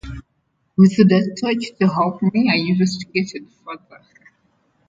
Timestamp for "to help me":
1.79-2.49